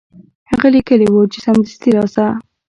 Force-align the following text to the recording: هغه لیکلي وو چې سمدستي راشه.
هغه 0.51 0.67
لیکلي 0.75 1.07
وو 1.09 1.23
چې 1.31 1.39
سمدستي 1.45 1.89
راشه. 1.97 2.27